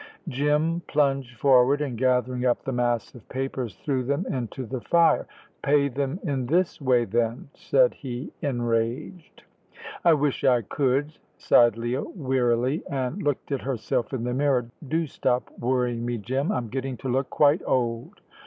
Jim 0.27 0.81
plunged 0.87 1.37
forward, 1.39 1.79
and, 1.79 1.95
gathering 1.95 2.43
up 2.43 2.63
the 2.63 2.71
mass 2.71 3.13
of 3.13 3.29
papers, 3.29 3.75
threw 3.75 4.01
them 4.03 4.25
into 4.25 4.65
the 4.65 4.81
fire. 4.81 5.27
"Pay 5.61 5.89
them 5.89 6.19
in 6.23 6.47
this 6.47 6.81
way, 6.81 7.05
then," 7.05 7.49
said 7.53 7.93
he, 7.93 8.33
enraged. 8.41 9.43
"I 10.03 10.15
wish 10.15 10.43
I 10.43 10.63
could," 10.63 11.13
sighed 11.37 11.77
Leah, 11.77 12.01
wearily, 12.01 12.81
and 12.89 13.21
looked 13.21 13.51
at 13.51 13.61
herself 13.61 14.11
in 14.11 14.23
the 14.23 14.33
mirror. 14.33 14.71
"Do 14.87 15.05
stop 15.05 15.51
worrying 15.59 16.03
me, 16.03 16.17
Jim. 16.17 16.51
I'm 16.51 16.69
getting 16.69 16.97
to 16.97 17.07
look 17.07 17.29
quite 17.29 17.61
old. 17.67 18.21